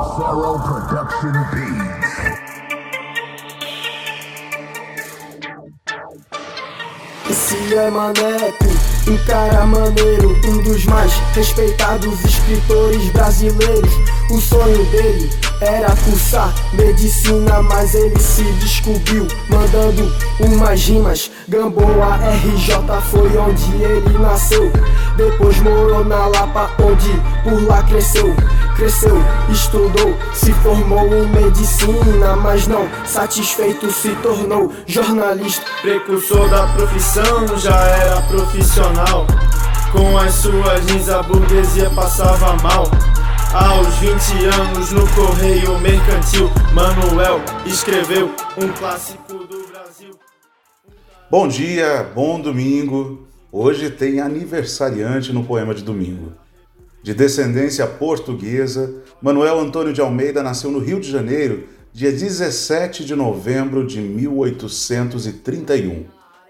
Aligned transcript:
Zero 0.00 0.58
Production 0.60 1.32
Beats. 1.52 2.50
Esse 7.28 7.74
é 7.74 7.90
Maneco, 7.90 8.64
um 9.08 9.16
cara 9.26 9.66
maneiro, 9.66 10.34
um 10.48 10.62
dos 10.62 10.86
mais 10.86 11.12
respeitados 11.34 12.24
escritores 12.24 13.10
brasileiros. 13.10 13.92
O 14.30 14.40
sonho 14.40 14.84
dele 14.86 15.30
era 15.60 15.94
cursar 15.96 16.54
medicina, 16.72 17.60
mas 17.62 17.94
ele 17.94 18.18
se 18.18 18.44
descobriu 18.54 19.28
mandando 19.50 20.10
umas 20.40 20.80
rimas. 20.80 21.30
Gamboa 21.46 22.16
RJ 22.16 23.02
foi 23.10 23.36
onde 23.36 23.82
ele 23.82 24.18
nasceu. 24.18 24.72
Depois 25.16 25.60
morou 25.60 26.04
na 26.04 26.26
Lapa, 26.26 26.70
onde 26.82 27.10
por 27.44 27.68
lá 27.68 27.82
cresceu. 27.82 28.34
Cresceu, 28.80 29.14
estudou, 29.50 30.16
se 30.32 30.54
formou 30.54 31.06
em 31.14 31.28
medicina, 31.28 32.34
mas 32.36 32.66
não 32.66 32.88
satisfeito 33.04 33.92
se 33.92 34.08
tornou 34.22 34.72
jornalista. 34.86 35.66
Precursor 35.82 36.48
da 36.48 36.66
profissão, 36.68 37.58
já 37.58 37.78
era 37.78 38.22
profissional. 38.22 39.26
Com 39.92 40.16
as 40.16 40.32
suas 40.32 40.86
jeans 40.86 41.10
a 41.10 41.22
burguesia 41.22 41.90
passava 41.90 42.56
mal. 42.62 42.84
Aos 43.52 43.96
20 43.96 44.46
anos 44.46 44.92
no 44.92 45.06
Correio 45.10 45.78
Mercantil, 45.78 46.50
Manuel 46.72 47.42
escreveu 47.66 48.34
um 48.56 48.68
clássico 48.68 49.44
do 49.44 49.68
Brasil. 49.70 50.18
Bom 51.30 51.46
dia, 51.46 52.10
bom 52.14 52.40
domingo. 52.40 53.28
Hoje 53.52 53.90
tem 53.90 54.20
aniversariante 54.20 55.34
no 55.34 55.44
poema 55.44 55.74
de 55.74 55.84
domingo. 55.84 56.32
De 57.02 57.14
descendência 57.14 57.86
portuguesa, 57.86 58.94
Manuel 59.22 59.58
Antônio 59.58 59.90
de 59.90 60.02
Almeida 60.02 60.42
nasceu 60.42 60.70
no 60.70 60.78
Rio 60.78 61.00
de 61.00 61.10
Janeiro, 61.10 61.66
dia 61.94 62.12
17 62.12 63.06
de 63.06 63.14
novembro 63.14 63.86
de 63.86 64.02
1831. 64.02 66.04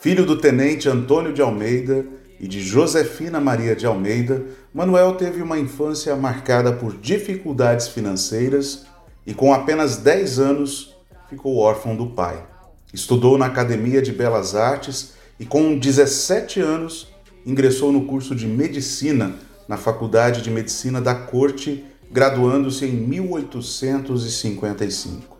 Filho 0.00 0.26
do 0.26 0.36
tenente 0.36 0.88
Antônio 0.88 1.32
de 1.32 1.40
Almeida 1.40 2.04
e 2.40 2.48
de 2.48 2.60
Josefina 2.60 3.40
Maria 3.40 3.76
de 3.76 3.86
Almeida, 3.86 4.44
Manuel 4.74 5.14
teve 5.14 5.40
uma 5.40 5.60
infância 5.60 6.16
marcada 6.16 6.72
por 6.72 6.96
dificuldades 6.96 7.86
financeiras 7.86 8.84
e, 9.24 9.32
com 9.32 9.54
apenas 9.54 9.98
10 9.98 10.40
anos, 10.40 10.96
ficou 11.30 11.56
órfão 11.56 11.94
do 11.94 12.08
pai. 12.08 12.44
Estudou 12.92 13.38
na 13.38 13.46
Academia 13.46 14.02
de 14.02 14.10
Belas 14.10 14.56
Artes 14.56 15.12
e, 15.38 15.46
com 15.46 15.78
17 15.78 16.60
anos, 16.60 17.06
ingressou 17.46 17.92
no 17.92 18.06
curso 18.06 18.34
de 18.34 18.48
Medicina 18.48 19.36
na 19.72 19.78
Faculdade 19.78 20.42
de 20.42 20.50
Medicina 20.50 21.00
da 21.00 21.14
Corte, 21.14 21.82
graduando-se 22.10 22.84
em 22.84 22.92
1855. 22.92 25.38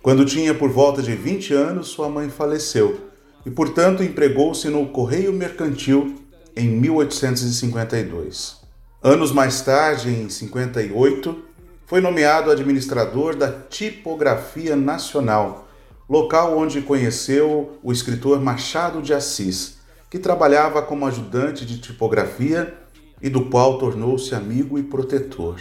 Quando 0.00 0.24
tinha 0.24 0.54
por 0.54 0.70
volta 0.70 1.02
de 1.02 1.16
20 1.16 1.52
anos, 1.52 1.88
sua 1.88 2.08
mãe 2.08 2.30
faleceu 2.30 3.10
e, 3.44 3.50
portanto, 3.50 4.04
empregou-se 4.04 4.68
no 4.68 4.86
Correio 4.86 5.32
Mercantil 5.32 6.14
em 6.54 6.68
1852. 6.68 8.58
Anos 9.02 9.32
mais 9.32 9.62
tarde, 9.62 10.10
em 10.10 10.28
58, 10.28 11.42
foi 11.84 12.00
nomeado 12.00 12.52
administrador 12.52 13.34
da 13.34 13.50
Tipografia 13.50 14.76
Nacional, 14.76 15.66
local 16.08 16.56
onde 16.56 16.82
conheceu 16.82 17.80
o 17.82 17.90
escritor 17.90 18.40
Machado 18.40 19.02
de 19.02 19.12
Assis, 19.12 19.78
que 20.08 20.20
trabalhava 20.20 20.82
como 20.82 21.04
ajudante 21.04 21.66
de 21.66 21.80
tipografia 21.80 22.78
e 23.22 23.30
do 23.30 23.44
qual 23.44 23.78
tornou-se 23.78 24.34
amigo 24.34 24.78
e 24.78 24.82
protetor. 24.82 25.60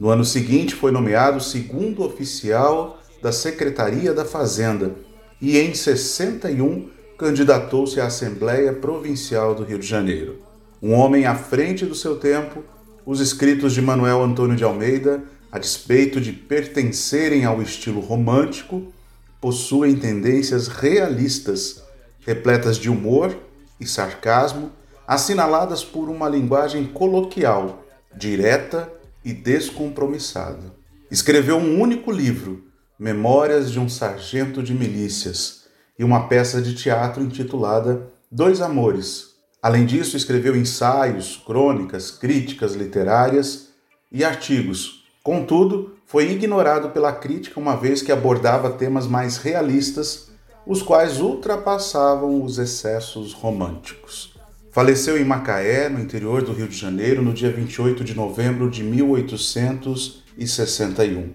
No 0.00 0.08
ano 0.08 0.24
seguinte, 0.24 0.74
foi 0.74 0.90
nomeado 0.90 1.40
segundo 1.40 2.02
oficial 2.02 3.00
da 3.22 3.30
Secretaria 3.30 4.12
da 4.12 4.24
Fazenda 4.24 4.94
e, 5.40 5.58
em 5.58 5.74
61, 5.74 6.88
candidatou-se 7.18 8.00
à 8.00 8.06
Assembleia 8.06 8.72
Provincial 8.72 9.54
do 9.54 9.62
Rio 9.62 9.78
de 9.78 9.86
Janeiro. 9.86 10.38
Um 10.82 10.92
homem 10.92 11.26
à 11.26 11.34
frente 11.34 11.86
do 11.86 11.94
seu 11.94 12.16
tempo, 12.16 12.64
os 13.06 13.20
escritos 13.20 13.72
de 13.72 13.80
Manuel 13.80 14.22
Antônio 14.22 14.56
de 14.56 14.64
Almeida, 14.64 15.22
a 15.52 15.58
despeito 15.58 16.20
de 16.20 16.32
pertencerem 16.32 17.44
ao 17.44 17.62
estilo 17.62 18.00
romântico, 18.00 18.92
possuem 19.40 19.94
tendências 19.94 20.68
realistas, 20.68 21.84
repletas 22.20 22.76
de 22.76 22.90
humor 22.90 23.36
e 23.78 23.86
sarcasmo, 23.86 24.72
assinaladas 25.06 25.84
por 25.84 26.08
uma 26.08 26.28
linguagem 26.28 26.86
coloquial, 26.86 27.84
direta 28.16 28.90
e 29.24 29.32
descompromissada. 29.32 30.74
Escreveu 31.10 31.56
um 31.56 31.80
único 31.80 32.10
livro, 32.10 32.64
Memórias 32.98 33.70
de 33.70 33.78
um 33.78 33.88
Sargento 33.88 34.62
de 34.62 34.72
Milícias, 34.72 35.64
e 35.98 36.04
uma 36.04 36.28
peça 36.28 36.60
de 36.60 36.74
teatro 36.74 37.22
intitulada 37.22 38.10
Dois 38.30 38.60
Amores. 38.60 39.34
Além 39.62 39.86
disso, 39.86 40.16
escreveu 40.16 40.56
ensaios, 40.56 41.42
crônicas, 41.44 42.10
críticas 42.10 42.74
literárias 42.74 43.70
e 44.10 44.24
artigos. 44.24 45.04
Contudo, 45.22 45.96
foi 46.04 46.30
ignorado 46.30 46.90
pela 46.90 47.12
crítica 47.12 47.60
uma 47.60 47.76
vez 47.76 48.02
que 48.02 48.12
abordava 48.12 48.70
temas 48.70 49.06
mais 49.06 49.36
realistas, 49.36 50.30
os 50.66 50.82
quais 50.82 51.20
ultrapassavam 51.20 52.42
os 52.42 52.58
excessos 52.58 53.32
românticos. 53.32 54.33
Faleceu 54.74 55.16
em 55.16 55.24
Macaé, 55.24 55.88
no 55.88 56.00
interior 56.00 56.42
do 56.42 56.52
Rio 56.52 56.66
de 56.66 56.76
Janeiro, 56.76 57.22
no 57.22 57.32
dia 57.32 57.48
28 57.48 58.02
de 58.02 58.12
novembro 58.12 58.68
de 58.68 58.82
1861. 58.82 61.32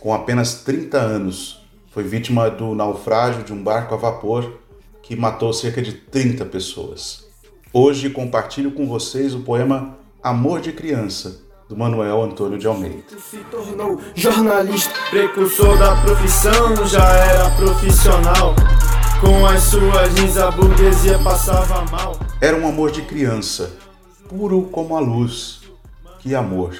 Com 0.00 0.12
apenas 0.12 0.64
30 0.64 0.98
anos, 0.98 1.64
foi 1.92 2.02
vítima 2.02 2.50
do 2.50 2.74
naufrágio 2.74 3.44
de 3.44 3.52
um 3.52 3.62
barco 3.62 3.94
a 3.94 3.96
vapor 3.96 4.58
que 5.00 5.14
matou 5.14 5.52
cerca 5.52 5.80
de 5.80 5.92
30 5.92 6.44
pessoas. 6.46 7.24
Hoje 7.72 8.10
compartilho 8.10 8.72
com 8.72 8.88
vocês 8.88 9.32
o 9.32 9.42
poema 9.42 9.96
Amor 10.20 10.60
de 10.60 10.72
Criança, 10.72 11.40
do 11.68 11.76
Manuel 11.76 12.20
Antônio 12.20 12.58
de 12.58 12.66
Almeida. 12.66 13.04
Se 13.30 13.38
tornou 13.48 14.00
jornalista. 14.16 14.92
Precursor 15.08 15.78
da 15.78 15.94
profissão, 16.02 16.84
já 16.84 17.08
era 17.14 17.48
profissional. 17.50 18.56
Com 19.20 19.46
as 19.46 19.62
suas 19.62 20.12
jeans 20.16 20.36
a 20.36 20.50
burguesia 20.50 21.16
passava 21.20 21.84
mal. 21.88 22.18
Era 22.42 22.56
um 22.56 22.66
amor 22.66 22.90
de 22.90 23.02
criança, 23.02 23.76
puro 24.28 24.62
como 24.62 24.96
a 24.96 24.98
luz. 24.98 25.60
Que 26.18 26.34
amor! 26.34 26.76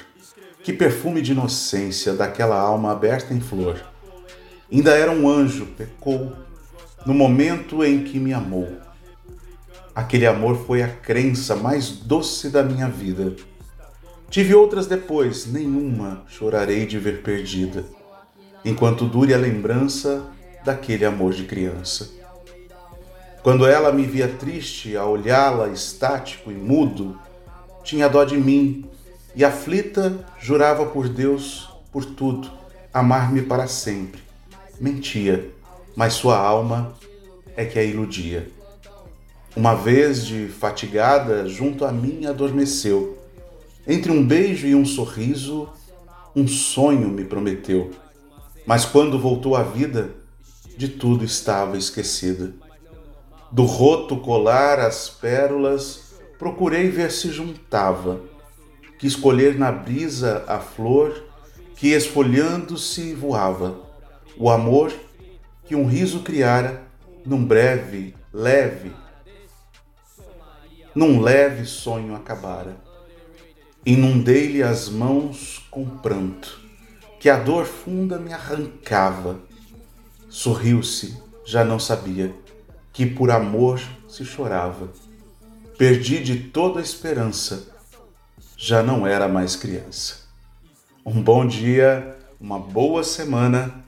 Que 0.61 0.73
perfume 0.73 1.21
de 1.21 1.31
inocência 1.31 2.11
daquela 2.11 2.59
alma 2.59 2.91
aberta 2.91 3.33
em 3.33 3.39
flor. 3.39 3.81
Ainda 4.69 4.91
era 4.91 5.09
um 5.09 5.25
anjo, 5.25 5.67
pecou, 5.67 6.33
no 7.05 7.13
momento 7.13 7.81
em 7.81 8.03
que 8.03 8.19
me 8.19 8.33
amou. 8.33 8.75
Aquele 9.95 10.27
amor 10.27 10.65
foi 10.67 10.83
a 10.83 10.89
crença 10.89 11.55
mais 11.55 11.91
doce 11.91 12.49
da 12.49 12.61
minha 12.61 12.89
vida. 12.89 13.33
Tive 14.29 14.53
outras 14.53 14.85
depois, 14.85 15.45
nenhuma 15.45 16.25
chorarei 16.27 16.85
de 16.85 16.99
ver 16.99 17.21
perdida, 17.21 17.85
enquanto 18.65 19.05
dure 19.05 19.33
a 19.33 19.37
lembrança 19.37 20.25
daquele 20.65 21.05
amor 21.05 21.31
de 21.31 21.45
criança. 21.45 22.21
Quando 23.43 23.67
ela 23.67 23.91
me 23.91 24.03
via 24.03 24.29
triste 24.29 24.95
a 24.95 25.05
olhá-la 25.05 25.67
estático 25.67 26.49
e 26.49 26.55
mudo, 26.55 27.19
tinha 27.83 28.07
dó 28.07 28.23
de 28.23 28.37
mim 28.37 28.85
e 29.35 29.43
aflita 29.43 30.25
jurava 30.39 30.85
por 30.85 31.09
Deus, 31.09 31.69
por 31.91 32.05
tudo, 32.05 32.49
amar-me 32.93 33.41
para 33.41 33.67
sempre. 33.67 34.21
Mentia, 34.79 35.51
mas 35.93 36.13
sua 36.13 36.37
alma 36.37 36.93
é 37.57 37.65
que 37.65 37.77
a 37.77 37.83
iludia. 37.83 38.49
Uma 39.53 39.75
vez 39.75 40.25
de 40.25 40.47
fatigada, 40.47 41.45
junto 41.45 41.83
a 41.83 41.91
mim 41.91 42.25
adormeceu. 42.25 43.17
Entre 43.85 44.09
um 44.09 44.25
beijo 44.25 44.65
e 44.65 44.73
um 44.73 44.85
sorriso, 44.85 45.67
um 46.33 46.47
sonho 46.47 47.09
me 47.09 47.25
prometeu. 47.25 47.91
Mas 48.65 48.85
quando 48.85 49.19
voltou 49.19 49.57
à 49.57 49.63
vida, 49.63 50.11
de 50.77 50.87
tudo 50.87 51.25
estava 51.25 51.77
esquecida. 51.77 52.62
Do 53.53 53.65
roto 53.65 54.17
colar 54.17 54.79
as 54.79 55.07
pérolas, 55.07 56.15
procurei 56.39 56.89
ver 56.89 57.11
se 57.11 57.31
juntava. 57.31 58.19
Quis 58.97 59.15
colher 59.15 59.59
na 59.59 59.71
brisa 59.71 60.43
a 60.47 60.57
flor 60.57 61.23
que 61.75 61.89
esfolhando-se 61.89 63.13
voava. 63.13 63.79
O 64.35 64.49
amor 64.49 64.91
que 65.67 65.75
um 65.75 65.85
riso 65.85 66.21
criara 66.21 66.81
num 67.23 67.45
breve, 67.45 68.15
leve, 68.33 68.91
num 70.95 71.21
leve 71.21 71.67
sonho 71.67 72.15
acabara. 72.15 72.75
Inundei-lhe 73.85 74.63
as 74.63 74.89
mãos 74.89 75.63
com 75.69 75.85
pranto, 75.85 76.59
que 77.19 77.29
a 77.29 77.37
dor 77.37 77.65
funda 77.65 78.17
me 78.17 78.33
arrancava. 78.33 79.39
Sorriu-se, 80.27 81.15
já 81.45 81.63
não 81.63 81.77
sabia 81.77 82.33
que 82.93 83.07
por 83.07 83.31
amor 83.31 83.81
se 84.07 84.23
chorava. 84.23 84.87
Perdi 85.77 86.23
de 86.23 86.35
toda 86.35 86.79
a 86.79 86.83
esperança, 86.83 87.67
já 88.55 88.83
não 88.83 89.05
era 89.07 89.27
mais 89.27 89.55
criança. 89.55 90.17
Um 91.03 91.21
bom 91.21 91.45
dia, 91.45 92.15
uma 92.39 92.59
boa 92.59 93.03
semana 93.03 93.83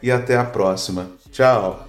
e 0.00 0.10
até 0.10 0.36
a 0.36 0.44
próxima. 0.44 1.10
Tchau! 1.32 1.86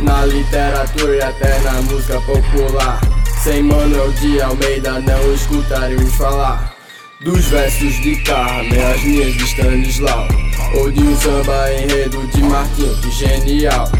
Na 0.00 0.26
literatura 0.26 1.16
e 1.16 1.22
até 1.22 1.58
na 1.60 1.72
música 1.82 2.20
popular 2.20 3.00
Sem 3.42 3.62
Manuel 3.62 4.12
de 4.12 4.40
Almeida 4.40 5.00
não 5.00 5.34
escutaremos 5.34 6.14
falar 6.14 6.76
Dos 7.24 7.46
versos 7.46 7.94
de 7.94 8.22
Carmen, 8.22 8.80
as 8.80 9.02
linhas 9.02 9.34
de 9.34 9.44
Stanislau 9.44 10.28
Ou 10.76 10.92
de 10.92 11.00
um 11.00 11.16
samba 11.16 11.72
enredo 11.72 12.24
de 12.28 12.42
Marquinhos, 12.42 13.00
genial 13.12 13.90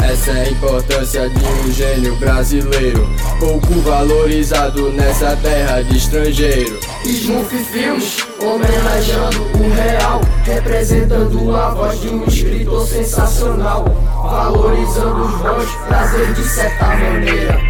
essa 0.00 0.30
é 0.30 0.42
a 0.42 0.50
importância 0.50 1.28
de 1.28 1.44
um 1.44 1.72
gênio 1.72 2.16
brasileiro. 2.16 3.08
Pouco 3.38 3.80
valorizado 3.80 4.90
nessa 4.92 5.36
terra 5.36 5.82
de 5.82 5.96
estrangeiro. 5.96 6.78
Smooth 7.04 7.56
Films, 7.70 8.16
homenageando 8.40 9.42
o 9.42 9.74
real 9.74 10.20
Representando 10.44 11.54
a 11.54 11.70
voz 11.70 12.00
de 12.00 12.08
um 12.08 12.24
escritor 12.24 12.86
sensacional 12.86 13.84
Valorizando 14.22 15.24
os 15.24 15.40
bons, 15.40 15.70
prazer 15.86 16.32
de 16.32 16.42
certa 16.42 16.86
maneira. 16.86 17.60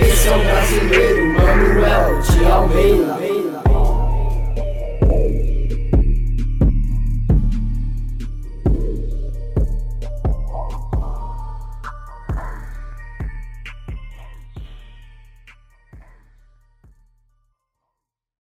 Esse 0.00 0.28
é 0.28 0.36
o 0.36 0.42
brasileiro 0.42 1.26
Manuel 1.34 2.20
de 2.20 2.44
Almeida 2.46 3.59